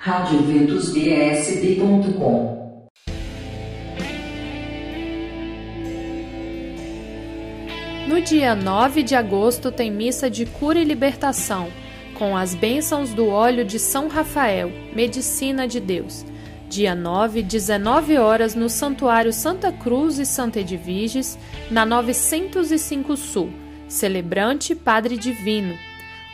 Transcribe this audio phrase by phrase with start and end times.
[0.00, 2.88] radioventusbsb.com
[8.06, 11.68] No dia 9 de agosto tem missa de cura e libertação,
[12.14, 16.24] com as bênçãos do óleo de São Rafael, Medicina de Deus.
[16.68, 21.36] Dia 9, 19 horas, no Santuário Santa Cruz e Santa Edviges,
[21.72, 23.50] na 905 Sul.
[23.88, 25.76] Celebrante Padre Divino.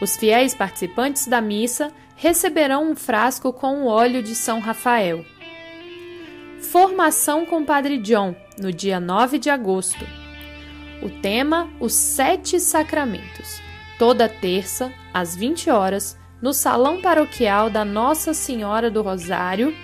[0.03, 5.25] Os fiéis participantes da missa receberão um frasco com o óleo de São Rafael.
[6.61, 10.07] Formação com Padre John, no dia 9 de agosto.
[11.03, 13.61] O tema: Os Sete Sacramentos.
[13.99, 19.75] Toda terça, às 20 horas, no Salão Paroquial da Nossa Senhora do Rosário,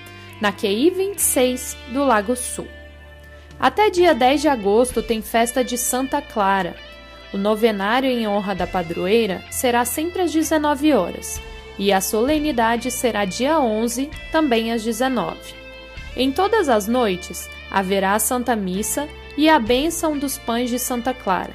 [0.41, 2.67] na QI 26 do Lago Sul.
[3.59, 6.75] Até dia 10 de agosto tem festa de Santa Clara.
[7.33, 11.41] O novenário em honra da padroeira será sempre às 19 horas
[11.79, 15.37] e a solenidade será dia 11, também às 19.
[16.17, 21.15] Em todas as noites haverá a Santa Missa e a bênção dos pães de Santa
[21.15, 21.55] Clara.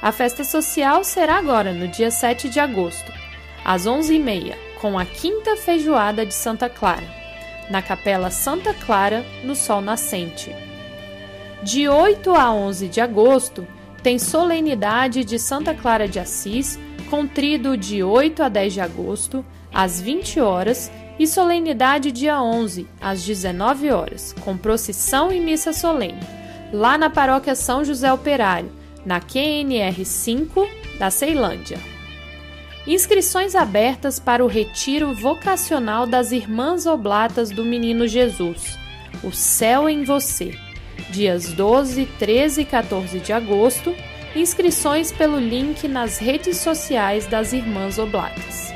[0.00, 3.10] A festa social será agora, no dia 7 de agosto,
[3.64, 7.08] às 11h30, com a quinta feijoada de Santa Clara,
[7.70, 10.54] na Capela Santa Clara, no Sol Nascente.
[11.62, 13.66] De 8 a 11 de agosto,
[14.02, 19.44] tem solenidade de Santa Clara de Assis, com trido de 8 a 10 de agosto,
[19.72, 26.20] às 20 horas, e solenidade dia 11, às 19 horas, com procissão e missa solene,
[26.72, 28.70] lá na paróquia São José Operário,
[29.06, 31.78] na QNR 5 da Ceilândia.
[32.86, 38.76] Inscrições abertas para o retiro vocacional das Irmãs Oblatas do Menino Jesus,
[39.22, 40.58] O Céu em Você
[41.10, 43.94] dias 12, 13 e 14 de agosto,
[44.34, 48.74] inscrições pelo link nas redes sociais das Irmãs Oblatas.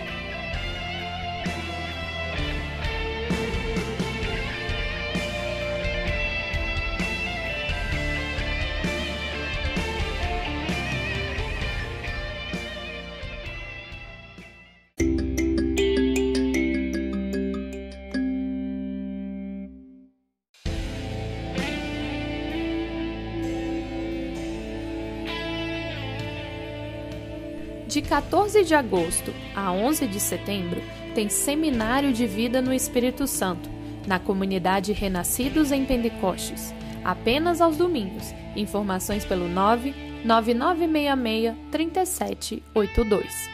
[27.88, 30.78] De 14 de agosto a 11 de setembro,
[31.14, 33.70] tem Seminário de Vida no Espírito Santo,
[34.06, 38.34] na comunidade Renascidos em Pentecostes, apenas aos domingos.
[38.54, 43.48] Informações pelo 9 9966 3782.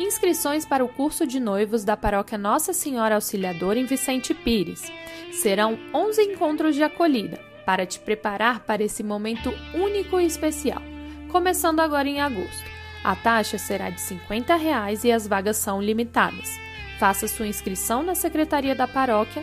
[0.00, 4.90] Inscrições para o curso de noivos da paróquia Nossa Senhora Auxiliadora em Vicente Pires.
[5.30, 10.82] Serão 11 encontros de acolhida para te preparar para esse momento único e especial,
[11.30, 12.77] começando agora em agosto.
[13.08, 16.60] A taxa será de 50 reais e as vagas são limitadas.
[16.98, 19.42] Faça sua inscrição na Secretaria da Paróquia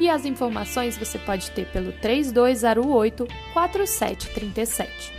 [0.00, 5.12] e as informações você pode ter pelo 3208 4737.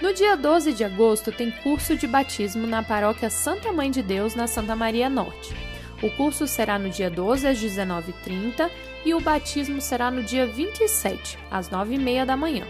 [0.00, 4.34] No dia 12 de agosto tem curso de batismo na Paróquia Santa Mãe de Deus,
[4.34, 5.54] na Santa Maria Norte.
[6.02, 8.70] O curso será no dia 12 às 19h30
[9.04, 12.66] e o batismo será no dia 27, às 9h30 da manhã.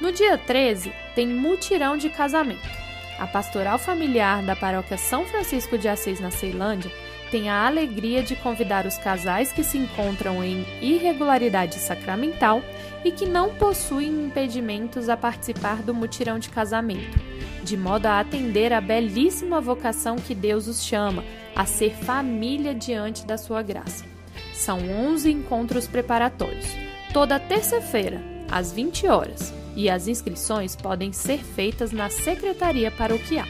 [0.00, 2.79] No dia 13 tem mutirão de casamento.
[3.20, 6.90] A pastoral familiar da paróquia São Francisco de Assis, na Ceilândia,
[7.30, 12.62] tem a alegria de convidar os casais que se encontram em irregularidade sacramental
[13.04, 17.20] e que não possuem impedimentos a participar do mutirão de casamento,
[17.62, 21.22] de modo a atender a belíssima vocação que Deus os chama,
[21.54, 24.02] a ser família diante da sua graça.
[24.54, 26.74] São 11 encontros preparatórios,
[27.12, 33.46] toda terça-feira, às 20 horas e as inscrições podem ser feitas na Secretaria Paroquial.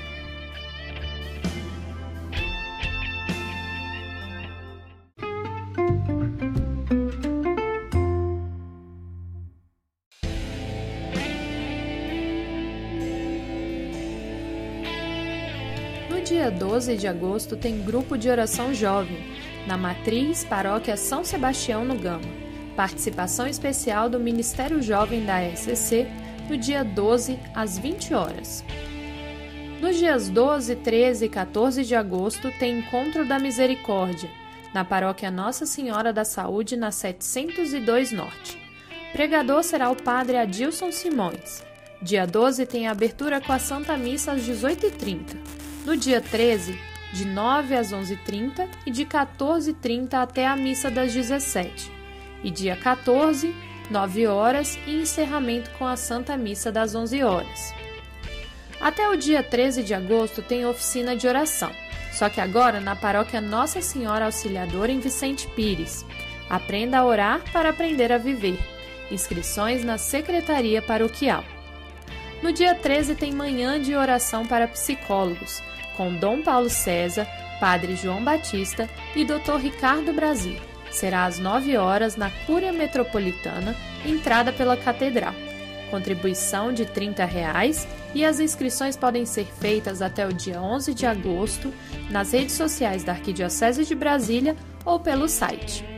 [16.08, 19.18] No dia 12 de agosto tem grupo de oração jovem,
[19.66, 22.50] na Matriz Paróquia São Sebastião no Gama
[22.80, 26.06] participação especial do Ministério Jovem da SCC
[26.50, 28.64] no dia 12 às 20 horas.
[29.80, 34.28] Nos dias 12, 13 e 14 de agosto tem Encontro da Misericórdia,
[34.74, 38.58] na paróquia Nossa Senhora da Saúde, na 702 Norte.
[39.12, 41.62] Pregador será o padre Adilson Simões.
[42.02, 45.36] Dia 12 tem abertura com a Santa Missa às 18h30.
[45.86, 46.76] No dia 13,
[47.12, 52.00] de 9 às 11h30 e de 14h30 até a missa das 17
[52.42, 53.54] e dia 14,
[53.90, 57.74] 9 horas e encerramento com a Santa Missa das 11 horas.
[58.80, 61.70] Até o dia 13 de agosto tem oficina de oração.
[62.12, 66.04] só que agora na paróquia Nossa Senhora Auxiliadora em Vicente Pires.
[66.48, 68.58] Aprenda a orar para aprender a viver.
[69.10, 71.44] Inscrições na Secretaria Paroquial.
[72.42, 75.62] No dia 13 tem manhã de oração para psicólogos,
[75.96, 77.28] com Dom Paulo César,
[77.60, 79.56] Padre João Batista e Dr.
[79.60, 80.69] Ricardo Brasil.
[80.90, 85.34] Será às 9 horas na Cúria Metropolitana, entrada pela Catedral.
[85.90, 91.06] Contribuição de 30 reais, e as inscrições podem ser feitas até o dia 11 de
[91.06, 91.72] agosto
[92.10, 95.89] nas redes sociais da Arquidiocese de Brasília ou pelo site.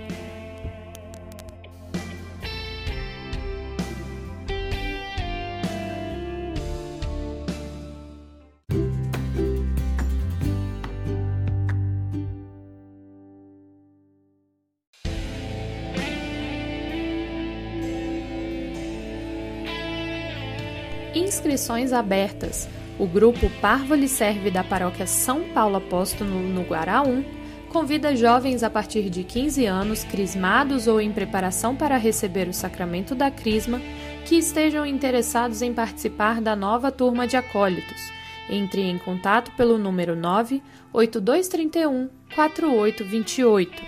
[21.62, 22.68] Inscrições abertas.
[22.98, 27.22] O grupo Parvo lhe serve da paróquia São Paulo Apóstolo no Guará 1
[27.68, 33.14] convida jovens a partir de 15 anos, crismados ou em preparação para receber o sacramento
[33.14, 33.80] da crisma,
[34.26, 38.10] que estejam interessados em participar da nova turma de acólitos.
[38.50, 43.82] Entre em contato pelo número 98231 4828.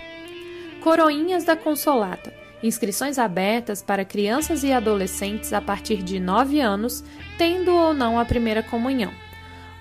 [0.81, 7.03] Coroinhas da Consolata Inscrições abertas para crianças e adolescentes a partir de 9 anos,
[7.37, 9.13] tendo ou não a primeira comunhão.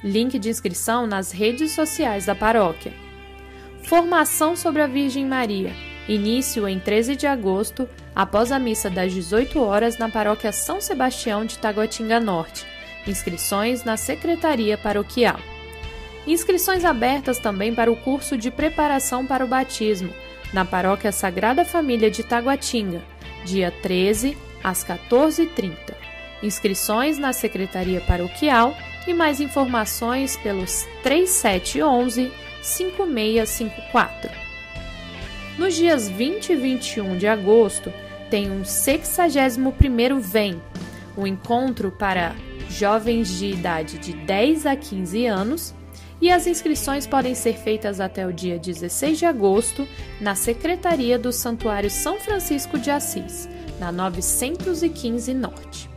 [0.02, 2.92] Link de inscrição nas redes sociais da paróquia.
[3.84, 5.72] Formação sobre a Virgem Maria.
[6.06, 11.46] Início em 13 de agosto, após a missa das 18 horas na paróquia São Sebastião
[11.46, 12.66] de Taguatinga Norte.
[13.06, 15.40] Inscrições na Secretaria Paroquial.
[16.26, 20.12] Inscrições abertas também para o curso de preparação para o batismo
[20.52, 23.02] na Paróquia Sagrada Família de Taguatinga,
[23.44, 25.76] dia 13 às 14h30.
[26.42, 28.76] Inscrições na Secretaria Paroquial
[29.06, 32.32] e mais informações pelos 3711
[32.62, 34.30] 5654.
[35.58, 37.92] Nos dias 20 e 21 de agosto,
[38.30, 40.60] tem um 61º Vem,
[41.16, 42.34] um encontro para
[42.68, 45.74] jovens de idade de 10 a 15 anos
[46.20, 49.86] e as inscrições podem ser feitas até o dia 16 de agosto
[50.20, 55.93] na Secretaria do Santuário São Francisco de Assis, na 915 Norte.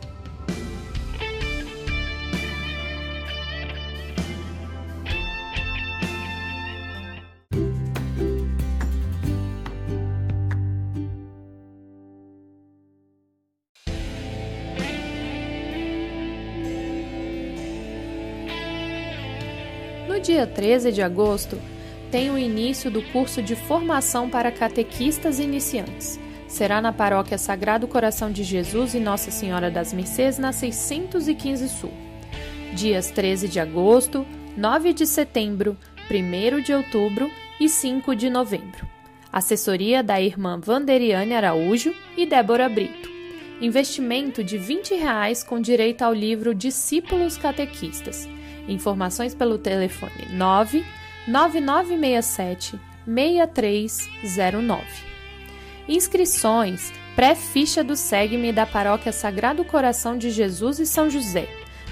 [20.38, 21.58] Dia 13 de agosto,
[22.12, 26.18] tem o início do curso de formação para catequistas iniciantes.
[26.46, 31.90] Será na Paróquia Sagrado Coração de Jesus e Nossa Senhora das Mercês, na 615 Sul.
[32.72, 34.24] Dias 13 de agosto,
[34.56, 35.76] 9 de setembro,
[36.08, 38.86] 1 de outubro e 5 de novembro.
[39.32, 43.10] Assessoria da irmã Vanderiane Araújo e Débora Brito.
[43.60, 48.28] Investimento de 20 reais com direito ao livro Discípulos Catequistas
[48.68, 54.84] Informações pelo telefone 99967 6309.
[55.88, 61.48] Inscrições pré-ficha do SEGME da Paróquia Sagrado Coração de Jesus e São José,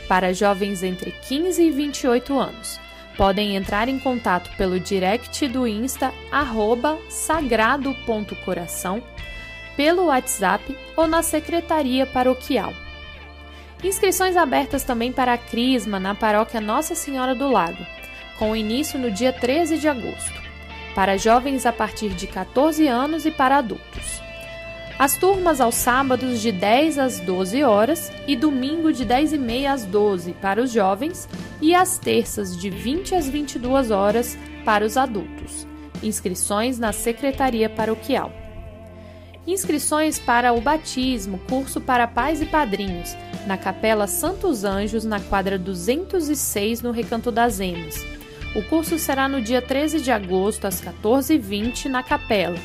[0.07, 2.79] para jovens entre 15 e 28 anos.
[3.17, 6.13] Podem entrar em contato pelo direct do Insta
[7.09, 9.03] sagrado.coração,
[9.75, 12.75] pelo WhatsApp ou na Secretaria Paroquial
[13.87, 17.87] Inscrições abertas também para a Crisma na paróquia Nossa Senhora do Lago,
[18.37, 20.43] com início no dia 13 de agosto,
[20.93, 24.21] para jovens a partir de 14 anos e para adultos.
[24.99, 29.73] As turmas aos sábados de 10 às 12 horas e domingo de 10 e meia
[29.73, 31.29] às 12 para os jovens
[31.63, 35.65] e às terças de 20 às 22 horas para os adultos.
[36.03, 38.33] Inscrições na Secretaria Paroquial.
[39.47, 45.57] Inscrições para o batismo, curso para pais e padrinhos, na Capela Santos Anjos, na quadra
[45.57, 48.05] 206, no Recanto das Emas.
[48.57, 52.59] O curso será no dia 13 de agosto, às 14h20, na capela.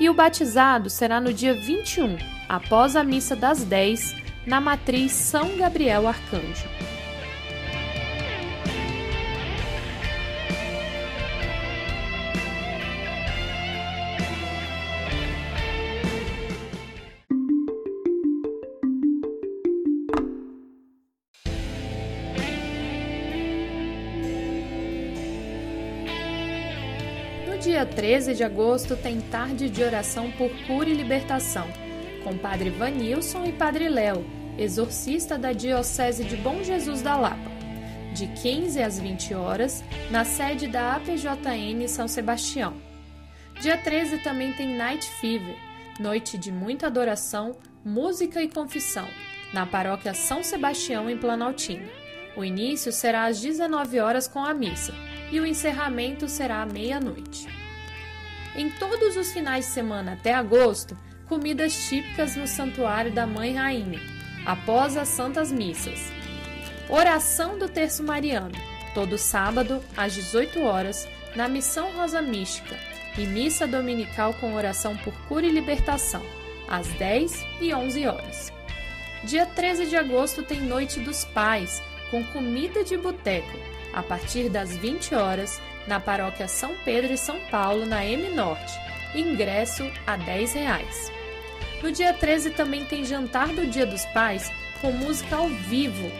[0.00, 2.16] E o batizado será no dia 21,
[2.48, 4.14] após a missa das 10,
[4.46, 6.66] na matriz São Gabriel Arcanjo.
[27.62, 31.68] Dia 13 de agosto tem tarde de oração por cura e libertação,
[32.24, 34.26] com Padre Vanilson e Padre Léo,
[34.58, 37.52] exorcista da Diocese de Bom Jesus da Lapa.
[38.12, 42.74] de 15 às 20 horas, na sede da APJN São Sebastião.
[43.60, 45.56] Dia 13 também tem Night Fever,
[46.00, 47.52] noite de muita adoração,
[47.84, 49.06] música e confissão,
[49.54, 51.86] na paróquia São Sebastião em Planaltina.
[52.36, 54.92] O início será às 19 horas com a missa
[55.32, 57.48] e o encerramento será à meia-noite.
[58.54, 60.96] Em todos os finais de semana até agosto,
[61.26, 63.98] comidas típicas no Santuário da Mãe Rainha,
[64.44, 66.12] após as Santas Missas.
[66.86, 68.54] Oração do Terço Mariano,
[68.92, 72.76] todo sábado às 18 horas, na Missão Rosa Mística,
[73.16, 76.22] e missa dominical com oração por cura e libertação,
[76.68, 78.52] às 10 e 11 horas.
[79.24, 84.76] Dia 13 de agosto tem Noite dos Pais, com comida de boteco, a partir das
[84.76, 88.72] 20 horas, na paróquia São Pedro e São Paulo, na M Norte.
[89.14, 91.12] Ingresso a 10 reais.
[91.82, 96.10] No dia 13 também tem jantar do Dia dos Pais com música ao vivo,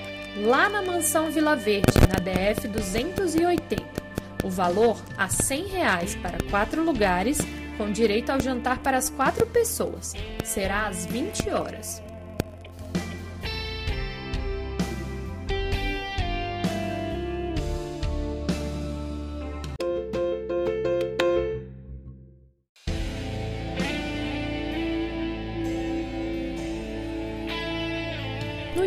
[0.45, 4.02] lá na Mansão Vila Verde, na DF 280.
[4.45, 7.38] O valor a 100 reais para quatro lugares,
[7.79, 10.14] com direito ao jantar para as quatro pessoas.
[10.45, 12.02] Será às 20 horas.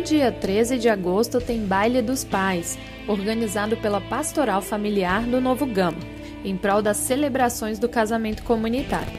[0.06, 5.98] Dia 13 de agosto tem Baile dos Pais, organizado pela Pastoral Familiar do Novo Gama,
[6.44, 9.12] em prol das celebrações do casamento comunitário.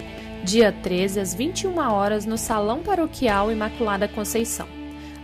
[0.45, 4.65] Dia 13 às 21 horas no Salão Paroquial Imaculada Conceição.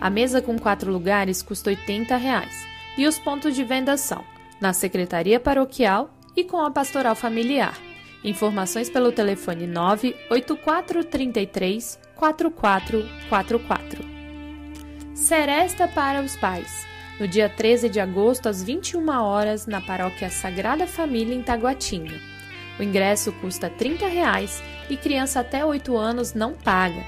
[0.02, 2.68] A mesa com quatro lugares custa 80 reais,
[2.98, 4.22] e os pontos de venda são
[4.60, 7.78] na Secretaria Paroquial e com a Pastoral Familiar.
[8.22, 14.13] Informações pelo telefone 98433 4444.
[15.24, 16.86] Seresta para os Pais,
[17.18, 22.20] no dia 13 de agosto, às 21 horas, na paróquia Sagrada Família, em Taguatinga.
[22.78, 27.02] O ingresso custa 30 reais e criança até 8 anos não paga.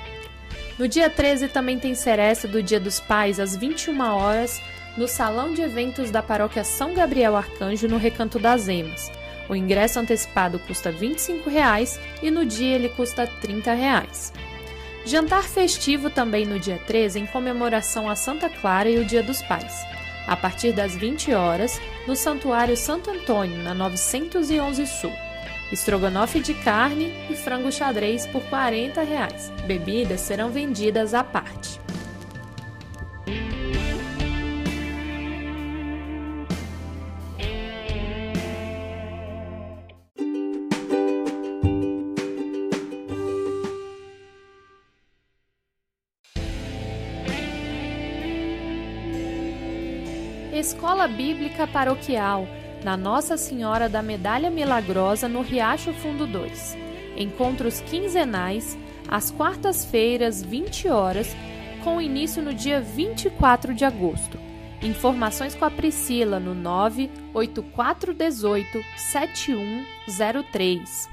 [0.79, 4.61] No dia 13 também tem seresta do Dia dos Pais, às 21 horas,
[4.95, 9.11] no Salão de Eventos da Paróquia São Gabriel Arcanjo, no Recanto das Emas.
[9.49, 14.31] O ingresso antecipado custa 25 reais e no dia ele custa 30 reais.
[15.05, 19.39] Jantar festivo também no dia 13 em comemoração a Santa Clara e o Dia dos
[19.43, 19.85] Pais.
[20.25, 25.13] A partir das 20 horas, no Santuário Santo Antônio, na 911 Sul.
[25.71, 29.51] Estrogonofe de carne e frango xadrez por 40 reais.
[29.67, 31.84] Bebidas serão vendidas à parte.
[50.59, 52.47] Escola Bíblica Paroquial,
[52.81, 56.77] na Nossa Senhora da Medalha Milagrosa, no Riacho Fundo 2.
[57.17, 61.35] Encontros quinzenais, às quartas-feiras, 20 horas,
[61.83, 64.39] com início no dia 24 de agosto.
[64.81, 71.09] Informações com a Priscila no 98418 7103.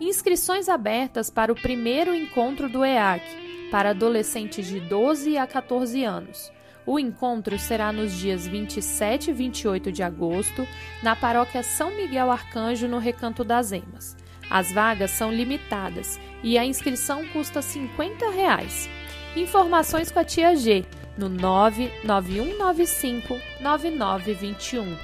[0.00, 3.22] Inscrições abertas para o primeiro encontro do EAC,
[3.70, 6.50] para adolescentes de 12 a 14 anos.
[6.86, 10.66] O encontro será nos dias 27 e 28 de agosto,
[11.02, 14.16] na paróquia São Miguel Arcanjo, no Recanto das Emas.
[14.50, 18.88] As vagas são limitadas e a inscrição custa 50 reais.
[19.36, 20.84] Informações com a tia G
[21.16, 24.96] no 99195 9921.